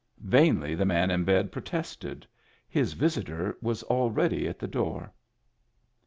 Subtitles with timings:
[0.17, 2.25] Vainly the man in bed protested;
[2.67, 5.13] his visitor was already at the door.